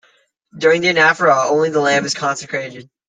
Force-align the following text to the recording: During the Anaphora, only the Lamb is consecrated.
During 0.57 0.81
the 0.81 0.87
Anaphora, 0.87 1.49
only 1.51 1.69
the 1.69 1.79
Lamb 1.79 2.05
is 2.05 2.15
consecrated. 2.15 2.89